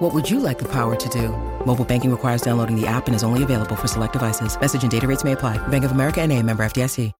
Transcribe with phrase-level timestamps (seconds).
[0.00, 1.28] What would you like the power to do?
[1.66, 4.58] Mobile banking requires downloading the app and is only available for select devices.
[4.58, 5.58] Message and data rates may apply.
[5.68, 7.12] Bank of America and a member FDIC.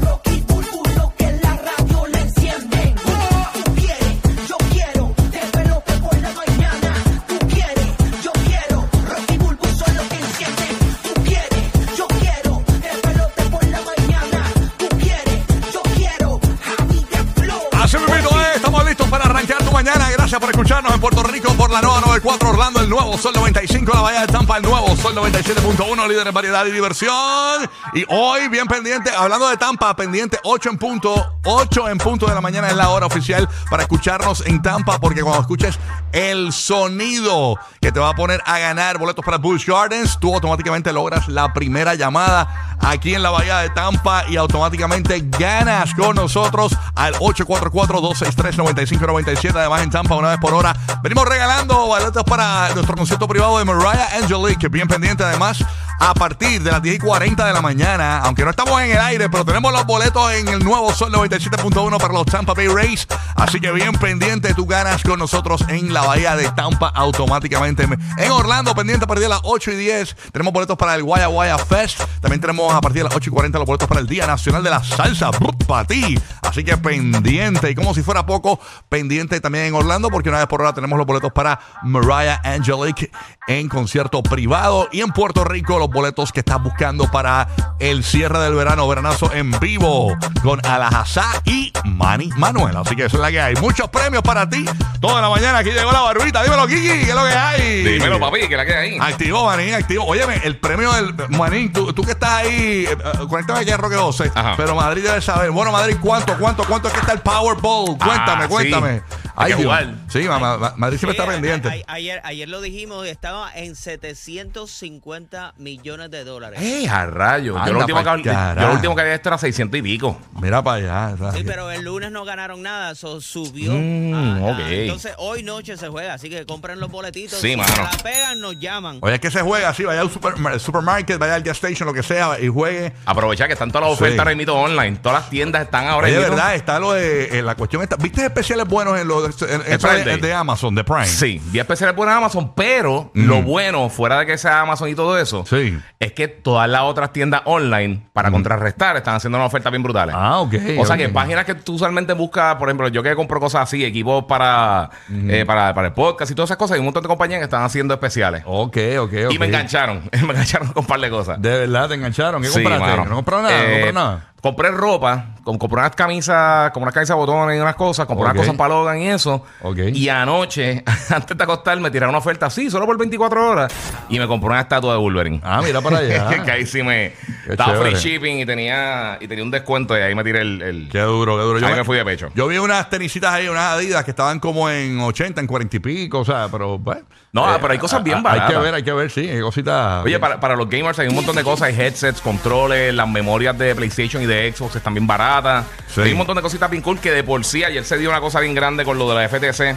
[0.00, 2.94] Rocky Burbulo que la radio le encienden.
[2.94, 6.94] Tú quieres, yo quiero, despelote por la mañana.
[7.26, 10.78] Tú quieres, yo quiero, Rocky Burbu son los que encienden.
[11.02, 14.52] Tú quieres, yo quiero, despelote por la mañana.
[14.78, 17.62] Tú quieres, yo quiero, Javi de Flow.
[17.72, 20.10] Así mismo es, estamos listos para arrancar tu mañana.
[20.12, 23.92] Gracias por escucharnos en Puerto Rico por la nueva 94 Orlando, el nuevo Sol 95,
[23.92, 27.68] la Bahía de Tampa, el nuevo Sol 97.1, líder en variedad y diversión.
[27.92, 32.34] Y hoy, bien pendiente, hablando de Tampa, pendiente 8 en punto, 8 en punto de
[32.34, 35.76] la mañana es la hora oficial para escucharnos en Tampa, porque cuando escuches
[36.12, 40.92] el sonido que te va a poner a ganar boletos para Busch Gardens, tú automáticamente
[40.92, 46.76] logras la primera llamada aquí en la Bahía de Tampa y automáticamente ganas con nosotros
[46.94, 49.56] al 844-263-9597.
[49.56, 53.64] Además, en Tampa, una vez por hora, venimos regalando boletos para nuestro concierto privado de
[53.64, 54.68] Mariah Angelique.
[54.68, 55.58] Bien pendiente, además,
[55.98, 58.98] a partir de las 10 y 40 de la mañana, aunque no estamos en el
[58.98, 63.06] aire, pero tenemos los boletos en el nuevo Sol 97.1 para los Tampa Bay Rays.
[63.34, 67.86] Así que bien pendiente, tú ganas con nosotros en la Bahía de Tampa automáticamente.
[68.18, 71.26] En Orlando, pendiente a partir de las 8 y 10, tenemos boletos para el Guaya
[71.26, 72.00] Guaya Fest.
[72.20, 74.62] También tenemos a partir de las 8 y 40 los boletos para el Día Nacional
[74.62, 75.30] de la Salsa.
[75.66, 76.18] Para ti.
[76.42, 77.70] Así que pendiente.
[77.70, 80.96] Y como si fuera poco, pendiente también en Orlando, porque una vez por hora tenemos
[80.96, 83.10] los boletos para Mariah Angelique
[83.46, 84.88] en concierto privado.
[84.92, 87.48] Y en Puerto Rico, los boletos que estás buscando para
[87.78, 92.76] el cierre del verano, veranazo en vivo, con Alajazá y Manny Manuel.
[92.76, 93.54] Así que eso es la que hay.
[93.56, 94.64] Muchos premios para ti.
[95.00, 96.42] Toda la mañana aquí llegó la barbita.
[96.42, 97.82] Dímelo, Kiki, ¿qué es lo que hay?
[97.84, 98.98] Dímelo, papi, que la que hay.
[98.98, 100.04] Activo, Manín, activo.
[100.04, 101.14] Óyeme, el premio del.
[101.30, 104.32] Manín, tú, tú que estás ahí, eh, eh, conéctame aquí a Roque 12.
[104.34, 104.54] Ajá.
[104.56, 105.50] Pero Madrid debe saber.
[105.50, 107.96] Bueno, Madrid, ¿cuánto, cuánto, cuánto es que está el Powerball?
[107.98, 108.98] Cuéntame, Ah, cuéntame.
[109.08, 109.25] sí.
[109.44, 109.60] Que Dios.
[109.62, 109.94] jugar.
[110.08, 111.84] Sí, ma- ma- Madrid siempre Sí, está pendiente.
[111.86, 116.60] a- ayer, ayer lo dijimos, estaba en 750 millones de dólares.
[116.62, 117.56] ¡Eh, a rayos!
[117.56, 118.68] Anda Yo lo, último pa'l que, yo carajo.
[118.68, 120.18] lo último que había esto era 600 y pico.
[120.40, 121.32] Mira para allá.
[121.32, 123.72] Sí, pero el lunes no ganaron nada, eso subió.
[123.72, 124.58] Mm, Ah, ah, ok.
[124.68, 127.38] entonces hoy noche se juega, así que compren los boletitos.
[127.38, 127.68] Sí, si mano.
[127.74, 128.98] se la pegan, nos llaman.
[129.02, 131.86] Oye, es que se juega así, vaya al super- al supermarket, vaya al gas station,
[131.86, 132.92] lo que sea, y juegue.
[133.04, 134.02] Aprovecha que están todas las Sí.
[134.04, 134.96] ofertas ahora mismo online.
[135.02, 136.34] Todas las tiendas están ahora Oye, de mismo.
[136.36, 137.96] verdad, está lo de eh, la cuestión esta.
[137.96, 141.06] ¿Viste especiales buenos en los de, de Amazon, de Prime?
[141.06, 145.18] Sí, 10 especiales por Amazon, pero lo bueno, fuera de que sea Amazon y todo
[145.18, 145.78] eso, Sí.
[146.00, 150.14] es que todas las otras tiendas online, para contrarrestar, están haciendo unas ofertas bien brutales.
[150.16, 150.54] Ah, ok.
[150.78, 153.84] O sea que páginas que tú usualmente buscas, por ejemplo, yo que compro cosas así,
[153.84, 157.08] equipos para, eh, para, para el podcast y todas esas cosas, hay un montón de
[157.08, 158.42] compañías que están haciendo especiales.
[158.46, 159.32] Ok, ok, ok.
[159.32, 161.40] Y me engancharon, me engancharon con un par de cosas.
[161.40, 162.42] De verdad, te engancharon.
[162.42, 162.86] ¿Qué Sí, compraste?
[162.86, 163.04] mano.
[163.06, 163.56] ¿No compraron nada?
[163.56, 164.32] ¿No Eh, compraron nada?
[164.46, 168.36] Compré ropa, com- compré unas camisas, como unas camisas botones y unas cosas, compré unas
[168.36, 169.42] cosas para Logan y eso.
[169.60, 169.78] Ok.
[169.92, 173.72] Y anoche, antes de acostarme, me tiraron una oferta así, solo por 24 horas,
[174.08, 175.40] y me compré una estatua de Wolverine.
[175.42, 176.28] Ah, mira para allá.
[176.44, 177.12] que ahí sí me...
[177.44, 177.96] Qué estaba chévere.
[177.96, 180.62] free shipping y tenía, y tenía un descuento y ahí me tiré el...
[180.62, 181.66] el- Qué duro, qué duro.
[181.66, 182.28] Ahí me fui de pecho.
[182.36, 185.80] Yo vi unas tenisitas ahí, unas adidas que estaban como en 80, en 40 y
[185.80, 187.02] pico, o sea, pero bueno.
[187.32, 188.62] No, pero hay cosas bien a- Hay que baratas.
[188.62, 190.04] ver, hay que ver, sí, hay cositas.
[190.04, 191.68] Oye, para, para los gamers hay un montón de cosas.
[191.68, 195.64] Hay headsets, controles, las memorias de PlayStation y de Xbox están bien baratas.
[195.94, 196.00] Sí.
[196.02, 198.20] Hay un montón de cositas bien cool que de por sí ayer se dio una
[198.20, 199.76] cosa bien grande con lo de la FTC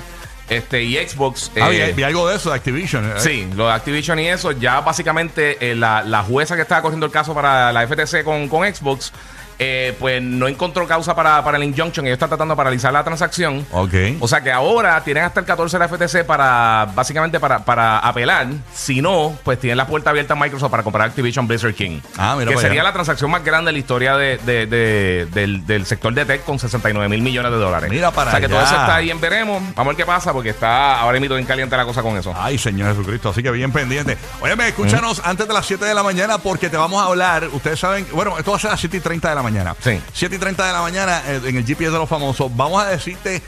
[0.50, 1.52] este, y Xbox.
[1.62, 3.06] Ah, eh, vi algo de eso, de Activision.
[3.06, 3.14] eh.
[3.18, 7.06] Sí, lo de Activision y eso, ya básicamente eh, la, la jueza que estaba corriendo
[7.06, 9.12] el caso para la FTC con, con Xbox,
[9.60, 12.06] eh, pues no encontró causa para, para el injunction.
[12.06, 13.66] Ellos están tratando de paralizar la transacción.
[13.72, 13.94] Ok.
[14.22, 18.00] O sea que ahora tienen hasta el 14 de la FTC para, básicamente, para, para
[18.00, 18.48] apelar.
[18.74, 22.00] Si no, pues tienen la puerta abierta a Microsoft para comprar Activision Blizzard King.
[22.18, 22.90] Ah, mira Que para sería allá.
[22.90, 26.44] la transacción más grande de la historia de, de- de- del, del sector de tech
[26.46, 27.90] con 69 mil millones de dólares.
[27.90, 29.62] Mira para O sea que todo eso está ahí en veremos.
[29.76, 32.34] Vamos a ver qué pasa porque está ahora mismo bien caliente la cosa con eso.
[32.38, 34.18] Ay, Señor Jesucristo, así que bien pendiente.
[34.42, 37.48] Óyeme, escúchanos antes de las 7 de la mañana porque te vamos a hablar.
[37.52, 39.49] Ustedes saben, bueno, esto va a ser a las 7 y 30 de la mañana.
[39.82, 40.00] Sí.
[40.14, 42.56] 7 y 30 de la mañana eh, en el GPS de los famosos.
[42.56, 43.42] Vamos a decirte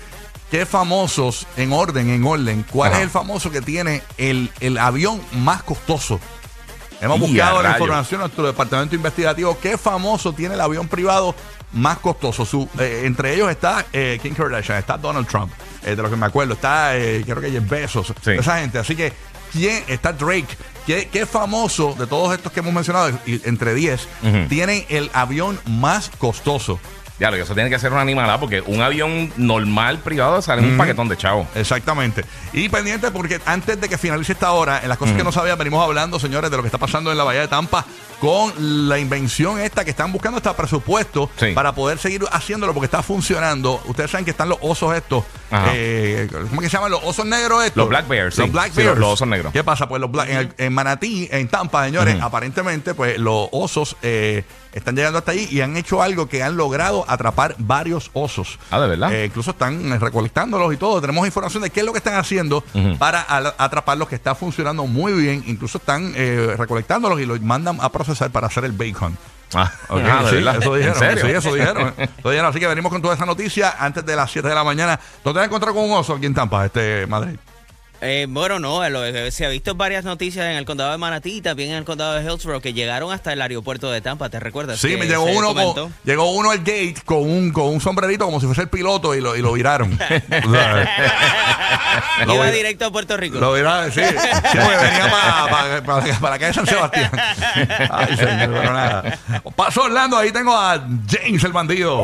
[0.50, 3.00] qué famosos, en orden, en orden, cuál Ajá.
[3.00, 6.20] es el famoso que tiene el, el avión más costoso.
[7.00, 9.58] Hemos Y buscado la información en nuestro departamento investigativo.
[9.60, 11.34] ¿Qué famoso tiene el avión privado
[11.74, 12.46] más costoso?
[12.46, 15.52] Su, eh, entre ellos está eh, Kim Kardashian, está Donald Trump,
[15.84, 16.54] eh, de lo que me acuerdo.
[16.54, 18.32] Está, eh, creo que Jeff Bezos, Sí.
[18.38, 18.78] esa gente.
[18.78, 19.12] Así que
[19.52, 20.48] quién está Drake.
[20.86, 24.48] ¿Qué, qué famoso de todos estos que hemos mencionado, y- entre 10, Ujú.
[24.50, 26.80] tiene el avión más costoso?
[27.20, 30.64] Ya, lo que eso tiene que ser una animalada porque un avión normal privado sale
[30.64, 31.46] un paquetón de chavo.
[31.54, 32.26] Exactamente.
[32.52, 35.56] Y pendiente porque antes de que finalice esta hora, en las cosas que no sabía,
[35.56, 37.86] venimos hablando, señores, de lo que está pasando en la Bahía de Tampa
[38.20, 38.52] con
[38.90, 41.52] la invención esta que están buscando hasta presupuesto Sí.
[41.54, 43.84] para poder seguir haciéndolo porque está funcionando.
[43.86, 45.24] Ustedes saben que están los osos estos.
[45.74, 47.78] Eh, ¿Cómo que se llaman los osos negros estos?
[47.78, 48.52] Los black bears, Los sí.
[48.52, 48.90] black Sí, bears.
[48.92, 49.52] los- los osos negros.
[49.54, 49.88] ¿Qué pasa?
[49.90, 54.44] Pues los black- en, el- en Manatí, en Tampa, señores, aparentemente, pues los osos eh,
[54.74, 58.58] están llegando hasta allí y han hecho algo que han logrado atrapar varios osos.
[58.72, 59.14] Ah, ¿de verdad?
[59.14, 61.02] Eh, incluso están eh, recolectándolos y todo.
[61.02, 62.98] Tenemos información de qué es lo que están haciendo Ujú.
[62.98, 65.44] para al- atraparlos, que está funcionando muy bien.
[65.48, 66.14] Incluso están
[66.58, 69.18] recolectándolos y los mandan a procesar para hacer el bacon.
[69.54, 70.36] Ah, Ok, ah, eso
[70.76, 70.96] dijeron.
[71.20, 71.94] Sí, eso dijeron.
[71.98, 72.46] Eso dijeron.
[72.50, 75.00] Así que venimos con toda esa noticia antes de las 7 de la mañana.
[75.24, 77.38] ¿Dónde te has encontrado con un oso aquí en Tampa, este Madrid?
[78.04, 81.38] Eh, bueno, no, lo- eh, se ha visto varias noticias en el condado de Manatí
[81.38, 84.40] y también en el condado de Hillsborough que llegaron hasta el aeropuerto de Tampa, ¿te
[84.40, 84.80] recuerdas?
[84.80, 88.40] Sí, me llegó uno, con, llegó uno al gate con un, con un sombrerito como
[88.40, 89.98] si fuese el piloto y lo, y lo viraron.
[92.26, 93.40] Lo Iba vi- directo a Puerto Rico.
[93.40, 94.02] Lo viraron, sí.
[94.52, 97.12] Sí, porque venía para para para acá de San Sebastián.
[97.92, 99.20] Ay, señor, pero nada.
[99.56, 102.04] Pasó Orlando, ahí tengo a James el bandido.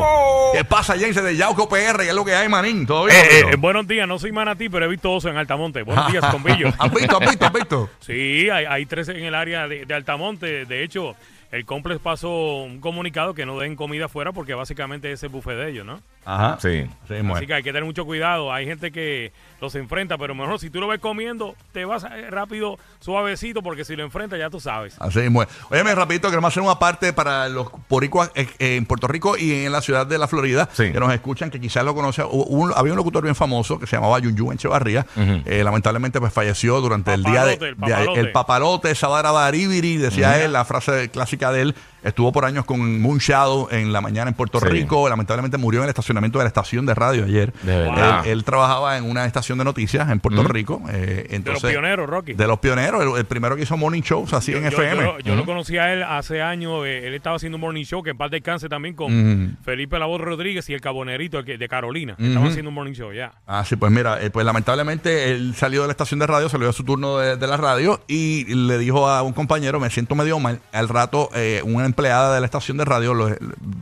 [0.54, 1.14] ¿Qué pasa, James?
[1.16, 2.86] De Yauco PR, ¿qué es lo que hay, manín?
[2.86, 3.18] ¿Todo bien?
[3.18, 5.82] Eh, eh, buenos días, no soy manatí, pero he visto oso en Altamonte.
[5.88, 6.68] Buenos días, combillo.
[6.78, 7.90] ¿Has visto, has visto, has visto?
[8.00, 10.66] Sí, hay, hay tres en el área de, de Altamonte.
[10.66, 11.16] De hecho,
[11.50, 15.56] el complex pasó un comunicado que no den comida afuera porque básicamente es el buffet
[15.56, 16.00] de ellos, ¿no?
[16.24, 16.58] Ajá.
[16.60, 16.84] Sí.
[17.08, 17.38] Sí, muere.
[17.38, 18.52] Así que hay que tener mucho cuidado.
[18.52, 22.30] Hay gente que los enfrenta, pero mejor si tú lo ves comiendo, te vas eh,
[22.30, 24.94] rápido, suavecito, porque si lo enfrentas ya tú sabes.
[25.00, 25.32] Así es.
[25.70, 29.72] Óyeme, rapidito, queremos hacer una parte para los boricuas eh, en Puerto Rico y en
[29.72, 30.92] la ciudad de la Florida Sí.
[30.92, 32.26] que nos escuchan, que quizás lo conocen.
[32.30, 35.06] Un- había un locutor bien famoso que se llamaba Yunyun Echevarría.
[35.16, 38.20] Eh, lamentablemente, pues falleció durante el día de, Papalote, el de- papalote.
[38.20, 41.74] el papalote, Sabara Baribiri, decía él, la frase clásica de él.
[42.02, 44.66] Estuvo por años con Moonshadow en la mañana en Puerto Sí.
[44.66, 45.08] Rico.
[45.08, 47.52] Lamentablemente murió en el estacionamiento de la estación de radio ayer.
[47.62, 48.22] De verdad.
[48.24, 50.80] Él, él trabajaba en una estación de noticias en Puerto Rico.
[50.90, 52.34] eh, De los entonces, pioneros, Rocky.
[52.34, 55.02] De los pioneros, el, el primero que hizo morning shows así en yo, FM.
[55.02, 56.86] yo- yo lo conocí a él hace años.
[56.86, 60.20] eh, él estaba haciendo un morning show que en paz descanse también con Felipe Labor
[60.20, 62.14] Rodríguez y el Cabonerito el que- de Carolina.
[62.18, 63.32] Estaban haciendo un morning show ya.
[63.46, 66.68] Ah, sí, pues mira, eh, pues lamentablemente él salió de la estación de radio, salió
[66.68, 70.14] a su turno de, de la radio y le dijo a un compañero, me siento
[70.14, 70.60] medio mal.
[70.72, 73.28] Al rato, eh, una empleada de la estación de radio lo-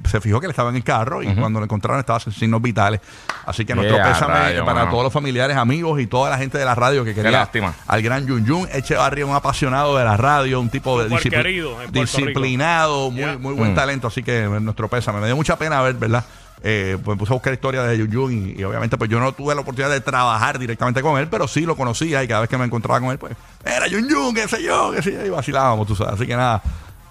[0.09, 2.63] se fijó que él estaba en el carro y cuando lo encontraron estaba sin signos
[2.63, 3.01] vitales.
[3.45, 4.91] Así que nuestro Yeah, pésame rayo, para mano.
[4.91, 7.75] todos los familiares, amigos y toda la gente de la radio que quería lástima.
[7.87, 11.31] al gran Yun Yun Echevarría, un apasionado de la radio, un tipo de Súper discipli-
[11.43, 12.01] querido en Puerto Rico.
[12.41, 13.39] disciplinado, muy, Yeah.
[13.39, 13.77] muy buen Mm.
[13.77, 14.07] talento.
[14.09, 15.21] Así que nuestro pésame.
[15.21, 16.25] Me dio mucha pena ver, ¿verdad?
[16.63, 19.21] Eh, pues me puse a buscar historia de Yun Yun y, y obviamente pues yo
[19.21, 22.41] no tuve la oportunidad de trabajar directamente con él, pero sí lo conocía y cada
[22.41, 25.13] vez que me encontraba con él, pues era Yun Yun, qué sé yo, qué sé
[25.13, 26.15] yo, y vacilábamos, tú sabes.
[26.15, 26.63] Así que nada,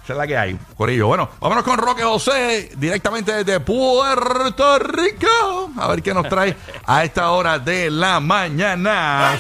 [0.06, 1.08] esa es la que hay, Corillo.
[1.08, 6.56] Bueno, vámonos con Roque José, directamente desde Puerto Rico, a ver qué nos trae
[6.86, 9.36] a esta hora de la mañana.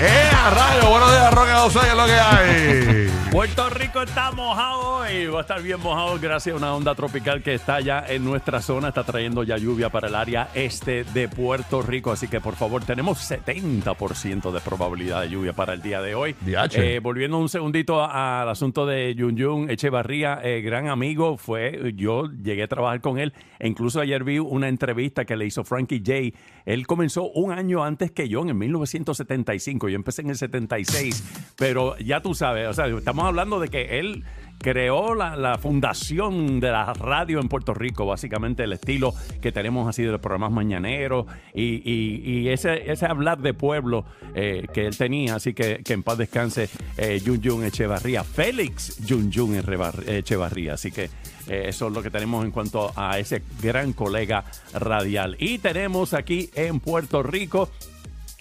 [0.00, 0.90] ¡Eh, a rayo!
[0.90, 3.08] Buenos días, Roque José, ¿qué es lo que hay?
[3.32, 7.42] Puerto Rico está mojado y va a estar bien mojado gracias a una onda tropical
[7.42, 11.28] que está ya en nuestra zona, está trayendo ya lluvia para el área este de
[11.28, 16.00] Puerto Rico, así que por favor tenemos 70% de probabilidad de lluvia para el día
[16.00, 16.34] de hoy.
[16.72, 22.30] Eh, volviendo un segundito al asunto de Yun Yun Echevarría, eh, gran amigo fue, yo
[22.30, 26.02] llegué a trabajar con él, e incluso ayer vi una entrevista que le hizo Frankie
[26.04, 26.38] J.
[26.64, 31.96] Él comenzó un año antes que yo, en 1975, yo empecé en el 76, pero
[31.98, 34.24] ya tú sabes, o sea, estamos hablando de que él
[34.60, 39.88] creó la, la fundación de la radio en Puerto Rico, básicamente el estilo que tenemos
[39.88, 44.04] así de los programas mañaneros y, y- ese, ese hablar de pueblo
[44.34, 48.98] eh, que él tenía, así que, que en paz descanse eh, Yun Yun Echevarría, Félix
[49.06, 49.62] Yun Yun
[50.08, 51.04] Echevarría, así que
[51.46, 55.36] eh, eso es lo que tenemos en cuanto a ese gran colega radial.
[55.38, 57.70] Y tenemos aquí en Puerto Rico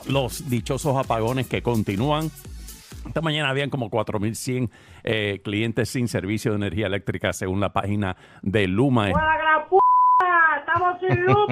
[0.05, 2.29] los dichosos apagones que continúan.
[3.05, 4.69] Esta mañana habían como 4.100
[5.03, 9.09] eh, clientes sin servicio de energía eléctrica según la página de Luma.
[9.09, 11.47] ¡Estamos sin luz!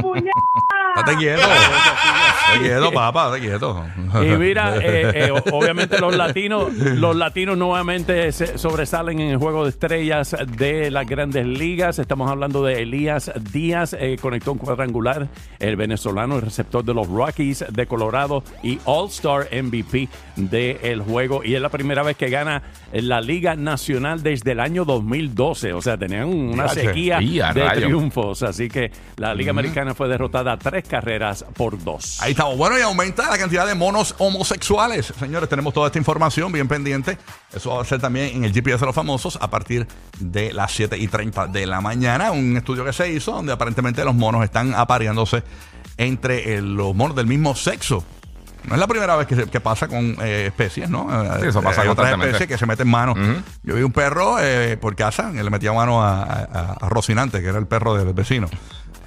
[0.97, 1.41] Estate quieto.
[1.41, 3.85] Estate quieto, papá, estate quieto.
[4.23, 9.63] Y mira, eh, eh, obviamente los latinos, los latinos nuevamente se sobresalen en el juego
[9.63, 11.99] de estrellas de las grandes ligas.
[11.99, 15.27] Estamos hablando de Elías Díaz, eh, conectó un cuadrangular,
[15.59, 21.43] el venezolano, el receptor de los Rockies de Colorado y All-Star MVP del juego.
[21.43, 22.63] Y es la primera vez que gana
[22.93, 25.73] la Liga Nacional desde el año 2012.
[25.73, 28.43] O sea, tenían una sequía de triunfos.
[28.43, 32.21] Así que La Liga Americana fue derrotada tres carreras por dos.
[32.21, 32.57] Ahí estamos.
[32.57, 35.13] Bueno, y aumenta la cantidad de monos homosexuales.
[35.19, 37.17] Señores, tenemos toda esta información bien pendiente.
[37.53, 39.87] Eso va a ser también en el GPS de los famosos a partir
[40.19, 42.31] de las 7 y 30 de la mañana.
[42.31, 45.43] Un estudio que se hizo donde aparentemente los monos están apareándose
[45.97, 48.03] entre eh, los monos del mismo sexo.
[48.65, 51.07] No es la primera vez que, se- que pasa con eh, especies, ¿no?
[51.23, 53.13] Eh, Sí, eso pasa Hay otras especies que se meten mano.
[53.61, 57.41] Yo vi un perro eh, por casa que le metía mano a, a- a Rocinante,
[57.41, 58.47] que era el perro del vecino.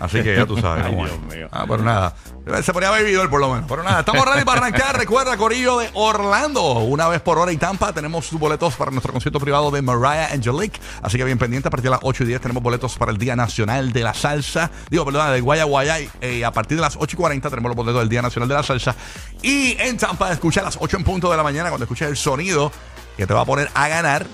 [0.00, 0.84] Así que ya tú sabes.
[0.86, 1.48] Ay, Dios mío.
[1.50, 2.14] Ah, pero nada.
[2.62, 3.66] Se ponía bebidor por lo menos.
[3.68, 4.96] Pero nada, estamos ready para arrancar.
[4.98, 6.62] Recuerda, Corillo de Orlando.
[6.80, 10.80] Una vez por hora y Tampa tenemos boletos para nuestro concierto privado de Mariah Angelique.
[11.02, 13.18] Así que bien pendiente, a partir de las 8 y 10 tenemos boletos para el
[13.18, 14.70] Día Nacional de la Salsa.
[14.90, 16.00] Digo, perdón, del Guaya Guaya.
[16.00, 18.48] Y eh, a partir de las 8 y 40 tenemos los boletos del Día Nacional
[18.48, 18.94] de la Salsa.
[19.42, 22.16] Y en Tampa, escucha a las 8 en punto de la mañana cuando escuches el
[22.16, 22.72] sonido
[23.16, 24.26] que te va a poner a ganar.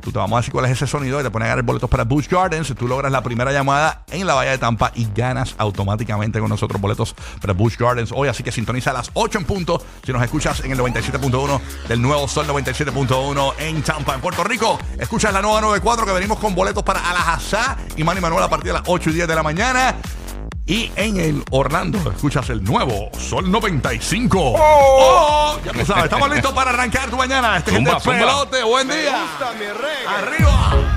[0.00, 1.88] Tú te vamos a decir cuál es ese sonido y te ponen a ganar boletos
[1.88, 2.74] para Busch Gardens.
[2.74, 6.80] Tú logras la primera llamada en la Bahía de Tampa y ganas automáticamente con nosotros
[6.80, 8.28] boletos para Busch Gardens hoy.
[8.28, 12.02] Así que sintoniza a las 8 en punto si nos escuchas en el 97.1 del
[12.02, 14.78] nuevo Sol 97.1 en Tampa, en Puerto Rico.
[14.98, 18.72] Escuchas la nueva 94 que venimos con boletos para Alajazá y Manny Manuel a partir
[18.72, 19.96] de las 8 y 10 de la mañana.
[20.66, 24.54] Y en el Orlando escuchas el nuevo Sol 95.
[24.56, 27.58] Oh, ya tú sabes, estamos listos para arrancar tu mañana.
[27.58, 28.62] Este es el despelote.
[28.62, 29.26] Buen día.
[30.08, 30.93] Arriba.